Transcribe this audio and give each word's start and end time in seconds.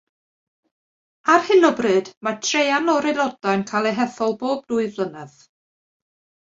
Ar 1.33 1.45
hyn 1.49 1.67
o 1.69 1.71
bryd 1.83 2.09
mae 2.29 2.41
traean 2.49 2.91
o'r 2.97 3.11
aelodau'n 3.13 3.69
cael 3.75 3.93
eu 3.93 3.97
hethol 4.03 4.37
bob 4.45 4.69
dwy 4.75 4.93
flynedd. 4.99 5.41